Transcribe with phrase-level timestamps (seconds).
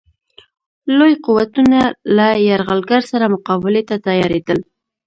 [0.97, 1.79] لوی قوتونه
[2.15, 4.59] له یرغلګر سره مقابلې ته تیارېدل.